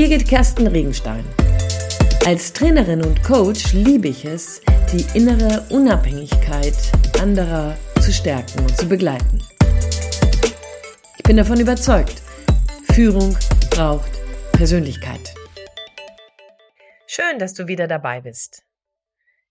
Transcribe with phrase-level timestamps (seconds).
[0.00, 1.22] Birgit Kersten Regenstein.
[2.24, 6.72] Als Trainerin und Coach liebe ich es, die innere Unabhängigkeit
[7.20, 9.42] anderer zu stärken und zu begleiten.
[11.18, 12.22] Ich bin davon überzeugt,
[12.94, 13.36] Führung
[13.68, 14.10] braucht
[14.52, 15.34] Persönlichkeit.
[17.06, 18.64] Schön, dass du wieder dabei bist.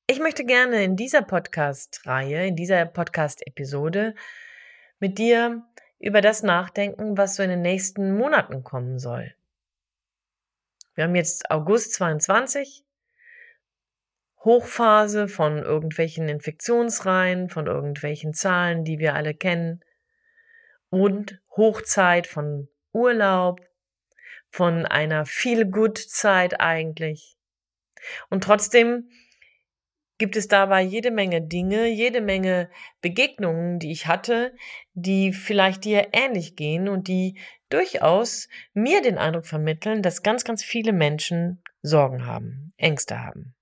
[0.08, 4.16] Ich möchte gerne in dieser Podcast-Reihe, in dieser Podcast-Episode
[5.00, 5.62] mit dir
[6.00, 9.36] über das nachdenken, was so in den nächsten Monaten kommen soll.
[11.00, 12.84] Wir haben jetzt August 22,
[14.44, 19.80] Hochphase von irgendwelchen Infektionsreihen, von irgendwelchen Zahlen, die wir alle kennen,
[20.90, 23.62] und Hochzeit von Urlaub,
[24.50, 27.38] von einer Feel-Good-Zeit eigentlich.
[28.30, 29.10] Und trotzdem
[30.20, 32.70] gibt es dabei jede Menge Dinge, jede Menge
[33.02, 34.54] Begegnungen, die ich hatte,
[34.94, 40.64] die vielleicht dir ähnlich gehen und die durchaus mir den Eindruck vermitteln, dass ganz, ganz
[40.64, 43.56] viele Menschen Sorgen haben, Ängste haben.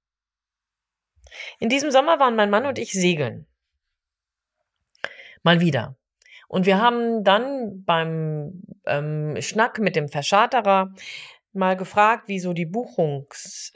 [1.60, 3.46] In diesem Sommer waren mein Mann und ich segeln.
[5.44, 5.96] Mal wieder.
[6.48, 10.94] Und wir haben dann beim ähm, Schnack mit dem Verscharterer
[11.58, 13.74] mal gefragt, wie so die Buchungszeit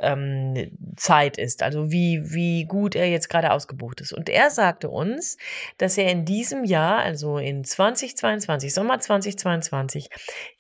[1.38, 4.14] ähm, ist, also wie, wie gut er jetzt gerade ausgebucht ist.
[4.14, 5.38] Und er sagte uns,
[5.78, 10.10] dass er in diesem Jahr, also in 2022, Sommer 2022,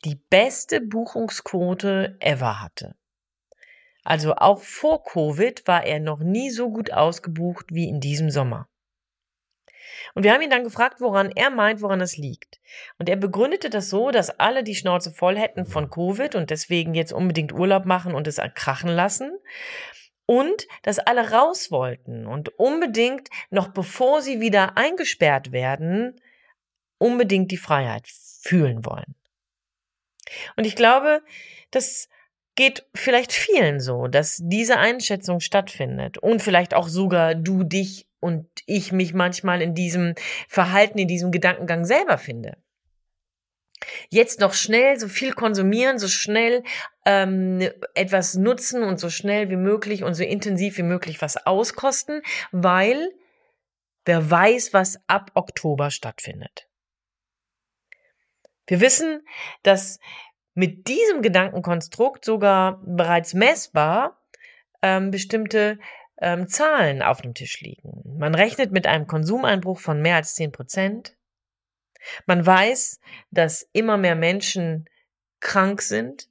[0.03, 2.95] die beste Buchungsquote ever hatte.
[4.03, 8.67] Also auch vor Covid war er noch nie so gut ausgebucht wie in diesem Sommer.
[10.13, 12.59] Und wir haben ihn dann gefragt, woran er meint, woran es liegt.
[12.97, 16.93] Und er begründete das so, dass alle die Schnauze voll hätten von Covid und deswegen
[16.93, 19.31] jetzt unbedingt Urlaub machen und es krachen lassen.
[20.25, 26.15] Und dass alle raus wollten und unbedingt, noch bevor sie wieder eingesperrt werden,
[26.97, 29.15] unbedingt die Freiheit fühlen wollen.
[30.55, 31.21] Und ich glaube,
[31.71, 32.07] das
[32.55, 38.47] geht vielleicht vielen so, dass diese Einschätzung stattfindet und vielleicht auch sogar du dich und
[38.65, 40.15] ich mich manchmal in diesem
[40.47, 42.57] Verhalten, in diesem Gedankengang selber finde.
[44.09, 46.63] Jetzt noch schnell so viel konsumieren, so schnell
[47.05, 52.21] ähm, etwas nutzen und so schnell wie möglich und so intensiv wie möglich was auskosten,
[52.51, 53.11] weil
[54.05, 56.67] wer weiß, was ab Oktober stattfindet.
[58.67, 59.25] Wir wissen,
[59.63, 59.99] dass
[60.61, 64.21] mit diesem Gedankenkonstrukt sogar bereits messbar
[64.83, 65.79] ähm, bestimmte
[66.21, 68.03] ähm, Zahlen auf dem Tisch liegen.
[68.19, 71.17] Man rechnet mit einem Konsumeinbruch von mehr als 10 Prozent.
[72.27, 72.99] Man weiß,
[73.31, 74.85] dass immer mehr Menschen
[75.39, 76.29] krank sind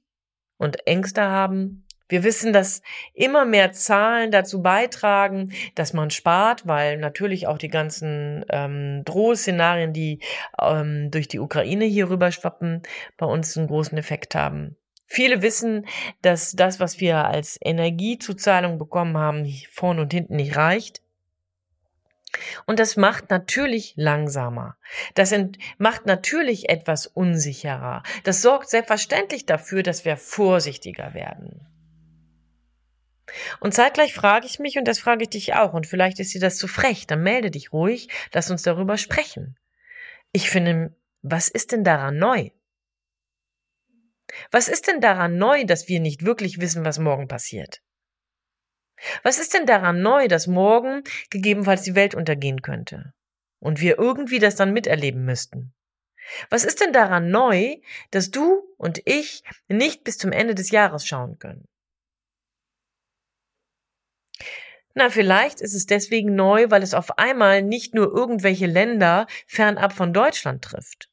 [0.55, 1.80] und Ängste haben.
[2.11, 2.81] Wir wissen, dass
[3.13, 9.93] immer mehr Zahlen dazu beitragen, dass man spart, weil natürlich auch die ganzen ähm, Drohszenarien,
[9.93, 10.19] die
[10.61, 12.83] ähm, durch die Ukraine hier rüber schwappen,
[13.15, 14.75] bei uns einen großen Effekt haben.
[15.05, 15.87] Viele wissen,
[16.21, 21.01] dass das, was wir als Energiezuzahlung bekommen haben, vorne und hinten nicht reicht.
[22.65, 24.75] Und das macht natürlich langsamer.
[25.15, 25.33] Das
[25.77, 28.03] macht natürlich etwas unsicherer.
[28.25, 31.70] Das sorgt selbstverständlich dafür, dass wir vorsichtiger werden.
[33.59, 36.41] Und zeitgleich frage ich mich, und das frage ich dich auch, und vielleicht ist dir
[36.41, 39.57] das zu frech, dann melde dich ruhig, lass uns darüber sprechen.
[40.31, 42.49] Ich finde, was ist denn daran neu?
[44.49, 47.81] Was ist denn daran neu, dass wir nicht wirklich wissen, was morgen passiert?
[49.23, 53.13] Was ist denn daran neu, dass morgen gegebenenfalls die Welt untergehen könnte
[53.59, 55.73] und wir irgendwie das dann miterleben müssten?
[56.49, 57.77] Was ist denn daran neu,
[58.11, 61.67] dass du und ich nicht bis zum Ende des Jahres schauen können?
[64.93, 69.93] Na, vielleicht ist es deswegen neu, weil es auf einmal nicht nur irgendwelche Länder fernab
[69.93, 71.09] von Deutschland trifft.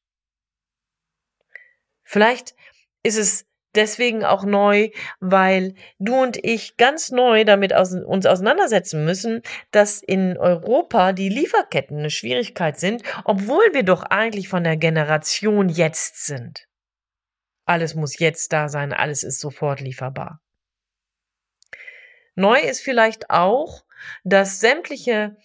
[2.05, 2.55] Vielleicht
[3.03, 4.91] ist es deswegen auch neu,
[5.21, 11.29] weil du und ich ganz neu damit aus, uns auseinandersetzen müssen, dass in Europa die
[11.29, 16.67] Lieferketten eine Schwierigkeit sind, obwohl wir doch eigentlich von der Generation jetzt sind.
[17.67, 20.41] Alles muss jetzt da sein, alles ist sofort lieferbar.
[22.39, 23.85] Neu ist vielleicht auch,
[24.23, 25.37] dass sämtliche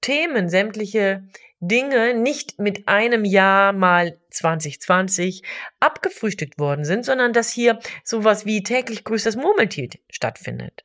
[0.00, 1.24] Themen, sämtliche
[1.58, 5.42] Dinge nicht mit einem Jahr mal 2020
[5.80, 10.84] abgefrühstückt worden sind, sondern dass hier sowas wie täglich grüßt das Murmeltier stattfindet.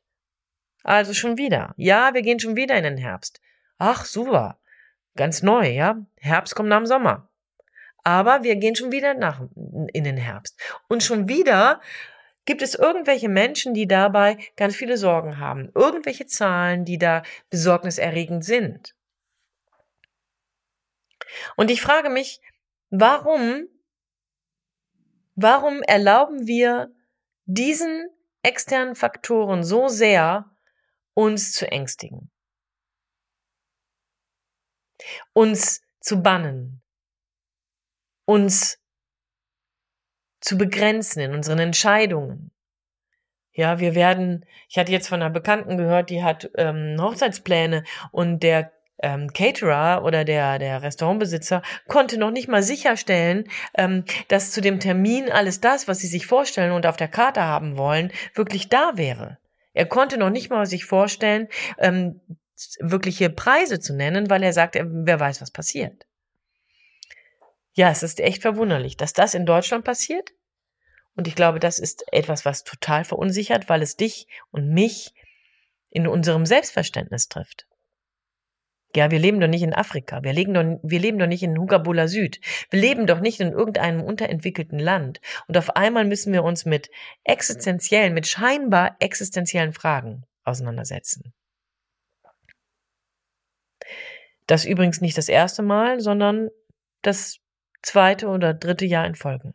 [0.82, 1.74] Also schon wieder.
[1.76, 3.40] Ja, wir gehen schon wieder in den Herbst.
[3.78, 4.58] Ach, super.
[5.14, 6.04] Ganz neu, ja.
[6.18, 7.30] Herbst kommt nach dem Sommer.
[8.02, 9.42] Aber wir gehen schon wieder nach,
[9.92, 10.60] in den Herbst.
[10.88, 11.80] Und schon wieder
[12.46, 15.70] gibt es irgendwelche Menschen, die dabei ganz viele Sorgen haben.
[15.74, 18.94] Irgendwelche Zahlen, die da besorgniserregend sind.
[21.56, 22.40] Und ich frage mich,
[22.90, 23.68] warum,
[25.34, 26.94] warum erlauben wir
[27.44, 28.08] diesen
[28.42, 30.50] externen Faktoren so sehr
[31.14, 32.30] uns zu ängstigen,
[35.32, 36.82] uns zu bannen,
[38.24, 38.78] uns
[40.46, 42.52] zu begrenzen in unseren Entscheidungen.
[43.52, 47.82] Ja, wir werden, ich hatte jetzt von einer Bekannten gehört, die hat ähm, Hochzeitspläne
[48.12, 48.70] und der
[49.02, 54.78] ähm, Caterer oder der, der Restaurantbesitzer konnte noch nicht mal sicherstellen, ähm, dass zu dem
[54.78, 58.92] Termin alles das, was sie sich vorstellen und auf der Karte haben wollen, wirklich da
[58.94, 59.38] wäre.
[59.72, 62.20] Er konnte noch nicht mal sich vorstellen, ähm,
[62.78, 66.06] wirkliche Preise zu nennen, weil er sagt, wer weiß, was passiert.
[67.76, 70.30] Ja, es ist echt verwunderlich, dass das in Deutschland passiert.
[71.14, 75.12] Und ich glaube, das ist etwas, was total verunsichert, weil es dich und mich
[75.90, 77.66] in unserem Selbstverständnis trifft.
[78.94, 80.22] Ja, wir leben doch nicht in Afrika.
[80.22, 82.40] Wir leben doch, wir leben doch nicht in Hugabula Süd.
[82.70, 85.20] Wir leben doch nicht in irgendeinem unterentwickelten Land.
[85.46, 86.88] Und auf einmal müssen wir uns mit
[87.24, 91.34] existenziellen, mit scheinbar existenziellen Fragen auseinandersetzen.
[94.46, 96.48] Das übrigens nicht das erste Mal, sondern
[97.02, 97.38] das
[97.82, 99.54] zweite oder dritte Jahr in Folge.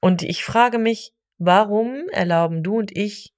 [0.00, 3.34] Und ich frage mich, warum erlauben du und ich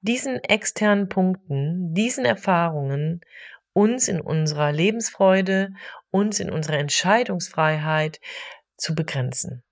[0.00, 3.20] diesen externen Punkten, diesen Erfahrungen
[3.72, 5.72] uns in unserer Lebensfreude,
[6.10, 8.20] uns in unserer Entscheidungsfreiheit
[8.76, 9.62] zu begrenzen?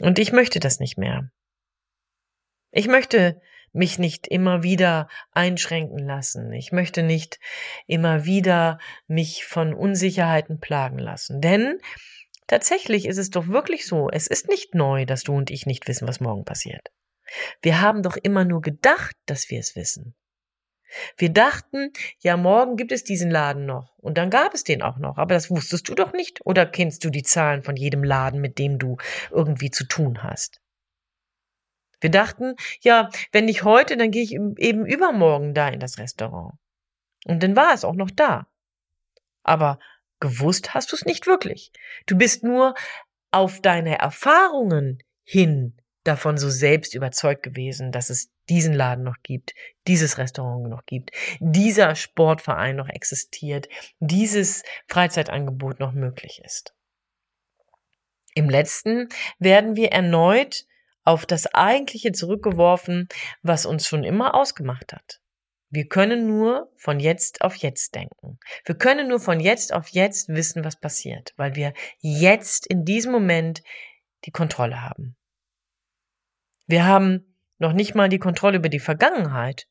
[0.00, 1.30] Und ich möchte das nicht mehr.
[2.70, 3.40] Ich möchte
[3.72, 6.52] mich nicht immer wieder einschränken lassen.
[6.52, 7.38] Ich möchte nicht
[7.86, 11.40] immer wieder mich von Unsicherheiten plagen lassen.
[11.40, 11.78] Denn
[12.46, 15.88] tatsächlich ist es doch wirklich so, es ist nicht neu, dass du und ich nicht
[15.88, 16.90] wissen, was morgen passiert.
[17.62, 20.14] Wir haben doch immer nur gedacht, dass wir es wissen.
[21.16, 21.90] Wir dachten,
[22.20, 23.96] ja, morgen gibt es diesen Laden noch.
[23.98, 25.16] Und dann gab es den auch noch.
[25.16, 26.40] Aber das wusstest du doch nicht.
[26.44, 28.98] Oder kennst du die Zahlen von jedem Laden, mit dem du
[29.30, 30.61] irgendwie zu tun hast?
[32.02, 36.54] Wir dachten, ja, wenn nicht heute, dann gehe ich eben übermorgen da in das Restaurant.
[37.24, 38.48] Und dann war es auch noch da.
[39.44, 39.78] Aber
[40.18, 41.70] gewusst hast du es nicht wirklich.
[42.06, 42.74] Du bist nur
[43.30, 49.54] auf deine Erfahrungen hin davon so selbst überzeugt gewesen, dass es diesen Laden noch gibt,
[49.86, 53.68] dieses Restaurant noch gibt, dieser Sportverein noch existiert,
[54.00, 56.74] dieses Freizeitangebot noch möglich ist.
[58.34, 59.08] Im letzten
[59.38, 60.66] werden wir erneut
[61.04, 63.08] auf das Eigentliche zurückgeworfen,
[63.42, 65.20] was uns schon immer ausgemacht hat.
[65.70, 68.38] Wir können nur von jetzt auf jetzt denken.
[68.64, 73.10] Wir können nur von jetzt auf jetzt wissen, was passiert, weil wir jetzt in diesem
[73.10, 73.62] Moment
[74.26, 75.16] die Kontrolle haben.
[76.66, 79.66] Wir haben noch nicht mal die Kontrolle über die Vergangenheit,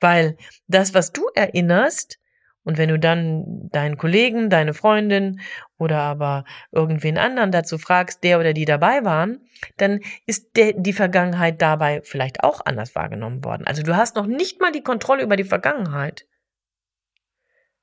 [0.00, 0.36] weil
[0.66, 2.18] das, was du erinnerst,
[2.66, 5.40] und wenn du dann deinen Kollegen, deine Freundin
[5.78, 9.38] oder aber irgendwen anderen dazu fragst, der oder die dabei waren,
[9.76, 13.68] dann ist der, die Vergangenheit dabei vielleicht auch anders wahrgenommen worden.
[13.68, 16.26] Also du hast noch nicht mal die Kontrolle über die Vergangenheit.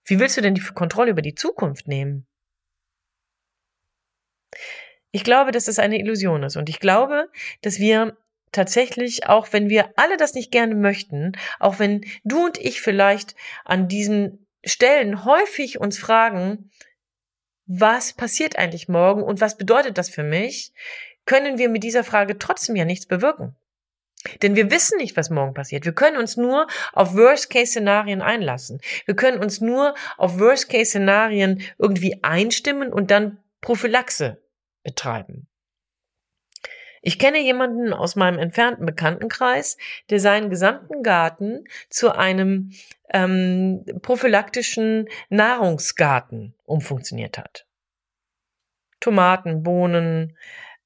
[0.04, 2.28] Wie willst du denn die Kontrolle über die Zukunft nehmen?
[5.12, 7.30] Ich glaube, dass das eine Illusion ist und ich glaube,
[7.62, 8.18] dass wir
[8.52, 11.32] tatsächlich, auch wenn wir alle das nicht gerne möchten,
[11.62, 13.34] auch wenn du und ich vielleicht
[13.64, 16.72] an diesen Stellen häufig uns fragen,
[17.66, 20.74] was passiert eigentlich morgen und was bedeutet das für mich,
[21.26, 23.56] können wir mit dieser Frage trotzdem ja nichts bewirken.
[24.42, 25.86] Denn wir wissen nicht, was morgen passiert.
[25.86, 28.80] Wir können uns nur auf Worst-Case-Szenarien einlassen.
[29.06, 34.42] Wir können uns nur auf Worst-Case-Szenarien irgendwie einstimmen und dann Prophylaxe
[34.84, 35.48] betreiben.
[37.06, 39.78] Ich kenne jemanden aus meinem entfernten Bekanntenkreis,
[40.10, 42.72] der seinen gesamten Garten zu einem
[43.10, 47.68] ähm, prophylaktischen Nahrungsgarten umfunktioniert hat.
[49.02, 50.38] Tomaten, Bohnen,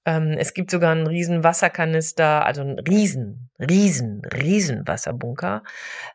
[0.08, 5.64] ähm, es gibt sogar einen riesen Wasserkanister, also einen riesen, riesen, riesen Wasserbunker.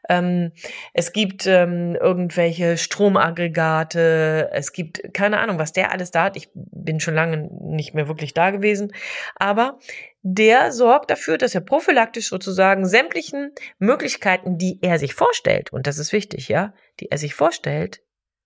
[0.09, 0.53] Ähm,
[0.95, 4.49] es gibt ähm, irgendwelche Stromaggregate.
[4.51, 6.39] Es gibt keine Ahnung, was der alles da hat.
[6.39, 8.95] Ich bin schon lange nicht mehr wirklich da gewesen.
[9.37, 9.79] Aber
[10.23, 15.99] der sorgt dafür, dass er prophylaktisch sozusagen sämtlichen Möglichkeiten, die er sich vorstellt, und das
[15.99, 18.01] ist wichtig, ja, die er sich vorstellt,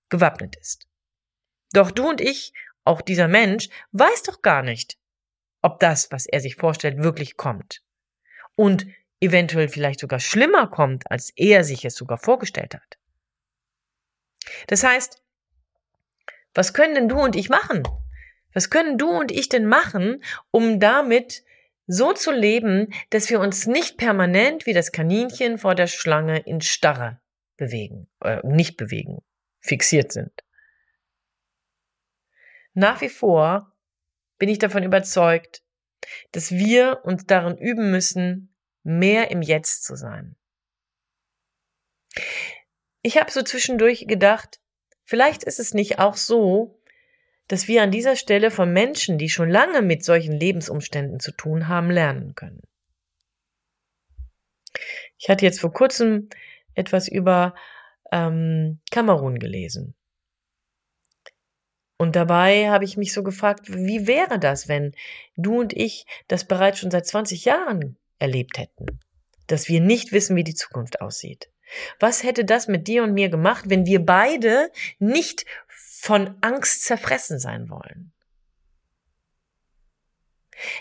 [0.09, 0.89] gewappnet ist.
[1.73, 2.53] Doch du und ich,
[2.85, 4.97] auch dieser Mensch, weiß doch gar nicht,
[5.67, 7.83] ob das, was er sich vorstellt, wirklich kommt.
[8.55, 8.87] Und
[9.21, 12.99] eventuell vielleicht sogar schlimmer kommt, als er sich es sogar vorgestellt hat.
[14.69, 15.21] Das heißt,
[16.55, 17.83] was können denn du und ich machen?
[18.55, 21.43] Was können du und ich denn machen, um damit
[21.89, 26.61] so zu leben, dass wir uns nicht permanent wie das Kaninchen vor der Schlange in
[26.61, 27.21] Starre
[27.57, 29.19] bewegen, äh, nicht bewegen,
[29.59, 30.45] fixiert sind?
[32.73, 33.76] Nach wie vor
[34.39, 35.63] bin ich davon überzeugt,
[36.33, 40.37] dass wir uns darin üben müssen, mehr im Jetzt zu sein.
[43.03, 44.61] Ich habe so zwischendurch gedacht,
[45.05, 46.81] vielleicht ist es nicht auch so,
[47.49, 51.69] dass wir an dieser Stelle von Menschen, die schon lange mit solchen Lebensumständen zu tun
[51.69, 52.63] haben, lernen können.
[55.19, 56.29] Ich hatte jetzt vor kurzem
[56.75, 57.55] etwas über
[58.13, 59.95] ähm, Kamerun gelesen.
[61.99, 64.93] Und dabei habe ich mich so gefragt, wie wäre das, wenn
[65.37, 69.01] du und ich das bereits schon seit 20 Jahren erlebt hätten,
[69.47, 71.51] dass wir nicht wissen, wie die Zukunft aussieht.
[71.99, 77.39] Was hätte das mit dir und mir gemacht, wenn wir beide nicht von Angst zerfressen
[77.39, 78.13] sein wollen?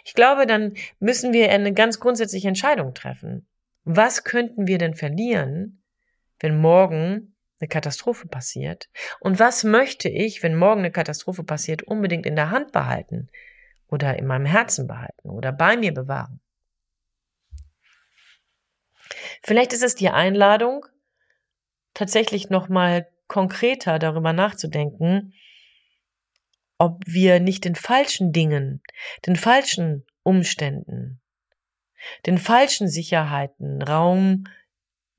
[0.04, 3.48] Ich glaube, dann müssen wir eine ganz grundsätzliche Entscheidung treffen.
[3.84, 5.84] Was könnten wir denn verlieren,
[6.40, 8.90] wenn morgen eine Katastrophe passiert?
[9.20, 13.30] Und was möchte ich, wenn morgen eine Katastrophe passiert, unbedingt in der Hand behalten
[13.88, 16.42] oder in meinem Herzen behalten oder bei mir bewahren?
[19.44, 20.86] Vielleicht ist es die Einladung,
[21.94, 25.34] tatsächlich nochmal konkreter darüber nachzudenken,
[26.78, 28.82] ob wir nicht den falschen Dingen,
[29.26, 31.22] den falschen Umständen,
[32.26, 34.46] den falschen Sicherheiten Raum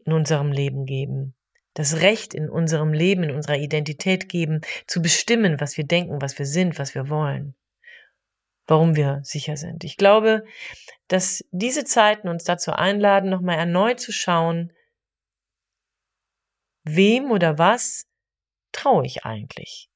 [0.04, 1.35] in unserem Leben geben,
[1.76, 6.38] das Recht in unserem Leben, in unserer Identität geben, zu bestimmen, was wir denken, was
[6.38, 7.54] wir sind, was wir wollen,
[8.66, 9.84] warum wir sicher sind.
[9.84, 10.44] Ich glaube,
[11.08, 14.72] dass diese Zeiten uns dazu einladen, nochmal erneut zu schauen,
[16.82, 18.06] wem oder was
[18.72, 19.90] traue ich eigentlich?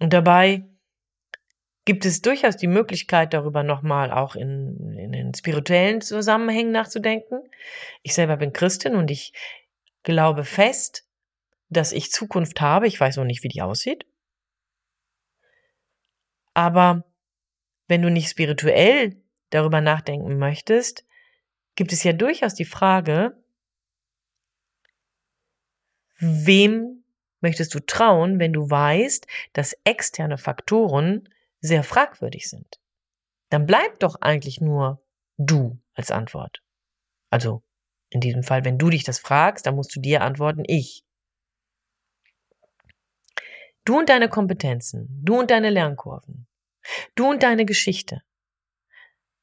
[0.00, 0.68] Und dabei
[1.90, 7.40] gibt es durchaus die Möglichkeit, darüber nochmal auch in, in den spirituellen Zusammenhängen nachzudenken.
[8.04, 9.32] Ich selber bin Christin und ich
[10.04, 11.04] glaube fest,
[11.68, 12.86] dass ich Zukunft habe.
[12.86, 14.06] Ich weiß noch nicht, wie die aussieht.
[16.54, 17.02] Aber
[17.88, 19.20] wenn du nicht spirituell
[19.50, 21.04] darüber nachdenken möchtest,
[21.74, 23.36] gibt es ja durchaus die Frage,
[26.20, 27.02] wem
[27.40, 31.28] möchtest du trauen, wenn du weißt, dass externe Faktoren
[31.60, 32.80] sehr fragwürdig sind,
[33.50, 35.04] dann bleibt doch eigentlich nur
[35.36, 36.62] du als Antwort.
[37.30, 37.62] Also
[38.10, 41.04] in diesem Fall, wenn du dich das fragst, dann musst du dir antworten, ich.
[43.84, 46.46] Du und deine Kompetenzen, du und deine Lernkurven,
[47.14, 48.22] du und deine Geschichte,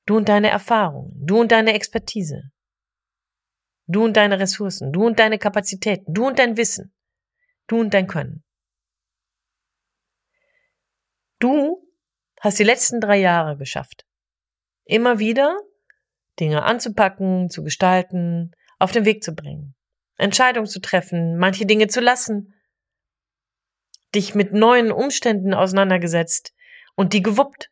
[0.06, 2.52] du und deine Erfahrungen, du und deine Expertise,
[3.88, 6.94] du und deine Ressourcen, du und deine Kapazitäten, du und dein Wissen,
[7.68, 8.44] du und dein Können.
[11.40, 11.87] Du
[12.48, 14.06] hast die letzten drei Jahre geschafft.
[14.86, 15.58] Immer wieder
[16.40, 19.76] Dinge anzupacken, zu gestalten, auf den Weg zu bringen,
[20.18, 22.54] Entscheidungen zu treffen, manche Dinge zu lassen,
[24.16, 26.54] dich mit neuen Umständen auseinandergesetzt
[26.96, 27.70] und die gewuppt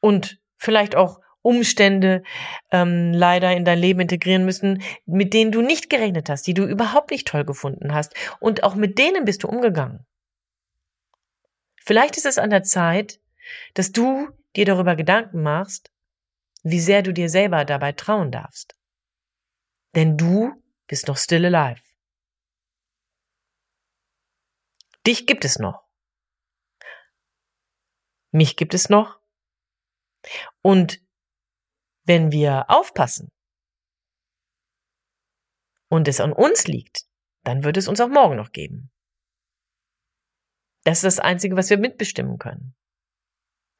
[0.00, 2.22] und vielleicht auch Umstände
[2.70, 6.64] ähm, leider in dein Leben integrieren müssen, mit denen du nicht gerechnet hast, die du
[6.64, 10.06] überhaupt nicht toll gefunden hast und auch mit denen bist du umgegangen.
[11.82, 13.20] Vielleicht ist es an der Zeit,
[13.74, 15.90] dass du dir darüber Gedanken machst,
[16.62, 18.76] wie sehr du dir selber dabei trauen darfst.
[19.94, 21.82] Denn du bist noch still alive.
[25.06, 25.84] Dich gibt es noch.
[28.30, 29.20] Mich gibt es noch.
[30.62, 31.00] Und
[32.04, 33.30] wenn wir aufpassen
[35.88, 37.06] und es an uns liegt,
[37.44, 38.90] dann wird es uns auch morgen noch geben.
[40.84, 42.74] Das ist das Einzige, was wir mitbestimmen können.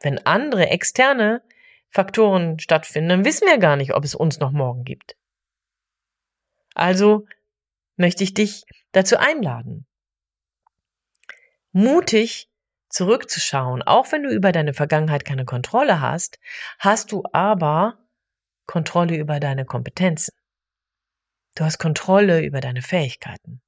[0.01, 1.43] Wenn andere externe
[1.91, 5.17] Faktoren stattfinden, dann wissen wir gar nicht, ob es uns noch morgen gibt.
[6.75, 7.27] Also
[7.97, 9.87] möchte ich dich dazu einladen,
[11.73, 12.51] mutig
[12.89, 13.83] zurückzuschauen.
[13.83, 16.39] Auch wenn du über deine Vergangenheit keine Kontrolle hast,
[16.79, 17.99] hast du aber
[18.67, 20.35] Kontrolle über deine Kompetenzen.
[21.55, 23.61] Du hast Kontrolle über deine Fähigkeiten.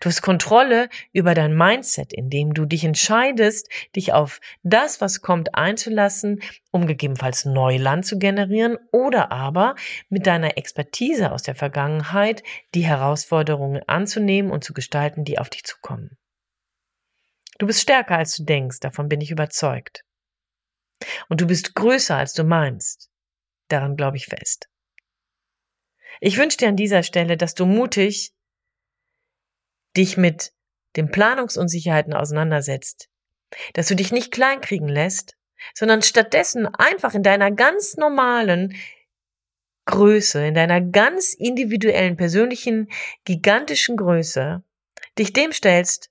[0.00, 5.54] Du hast Kontrolle über dein Mindset, indem du dich entscheidest, dich auf das, was kommt,
[5.54, 9.74] einzulassen, um gegebenenfalls Neuland zu generieren oder aber
[10.08, 12.42] mit deiner Expertise aus der Vergangenheit
[12.74, 16.16] die Herausforderungen anzunehmen und zu gestalten, die auf dich zukommen.
[17.58, 20.04] Du bist stärker, als du denkst, davon bin ich überzeugt.
[21.28, 23.10] Und du bist größer, als du meinst.
[23.68, 24.68] Daran glaube ich fest.
[26.20, 28.32] Ich wünsche dir an dieser Stelle, dass du mutig
[29.96, 30.52] dich mit
[30.96, 33.08] den Planungsunsicherheiten auseinandersetzt,
[33.74, 35.36] dass du dich nicht kleinkriegen lässt,
[35.74, 38.74] sondern stattdessen einfach in deiner ganz normalen
[39.86, 42.88] Größe, in deiner ganz individuellen, persönlichen,
[43.24, 44.62] gigantischen Größe
[45.18, 46.10] dich dem stellst,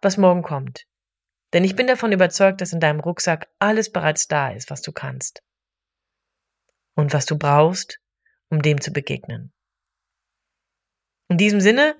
[0.00, 0.86] was morgen kommt.
[1.52, 4.92] Denn ich bin davon überzeugt, dass in deinem Rucksack alles bereits da ist, was du
[4.92, 5.42] kannst.
[6.94, 8.00] Und was du brauchst,
[8.48, 9.52] um dem zu begegnen.
[11.32, 11.96] In diesem Sinne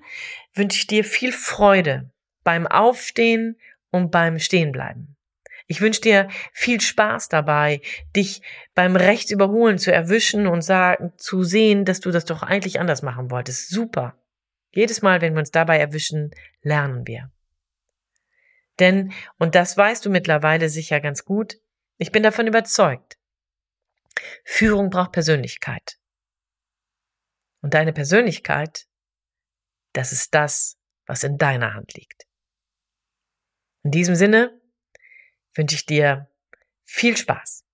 [0.53, 2.11] wünsche ich dir viel Freude
[2.43, 3.57] beim Aufstehen
[3.89, 5.17] und beim Stehenbleiben.
[5.65, 7.81] Ich wünsche dir viel Spaß dabei,
[8.15, 8.43] dich
[8.75, 13.31] beim Rechtsüberholen zu erwischen und sagen, zu sehen, dass du das doch eigentlich anders machen
[13.31, 13.69] wolltest.
[13.69, 14.21] Super.
[14.69, 16.29] Jedes Mal, wenn wir uns dabei erwischen,
[16.61, 17.31] lernen wir.
[18.77, 21.57] Denn, und das weißt du mittlerweile sicher ganz gut,
[21.97, 23.17] ich bin davon überzeugt,
[24.43, 25.97] Führung braucht Persönlichkeit.
[27.61, 28.85] Und deine Persönlichkeit,
[29.93, 32.25] das ist das, was in deiner Hand liegt.
[33.83, 34.61] In diesem Sinne
[35.55, 36.29] wünsche ich dir
[36.83, 37.65] viel Spaß.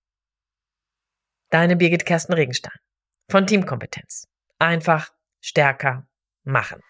[1.50, 2.78] Deine Birgit Kersten Regenstein
[3.28, 4.28] von Teamkompetenz.
[4.58, 6.08] Einfach stärker
[6.42, 6.82] machen.